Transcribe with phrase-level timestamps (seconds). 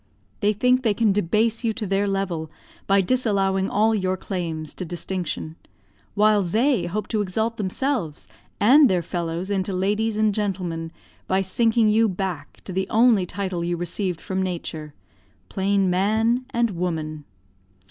[0.39, 2.49] They think they can debase you to their level
[2.87, 5.57] by disallowing all your claims to distinction;
[6.15, 8.27] while they hope to exalt themselves
[8.59, 10.91] and their fellows into ladies and gentlemen
[11.27, 14.95] by sinking you back to the only title you received from Nature
[15.49, 17.23] plain "man" and "woman."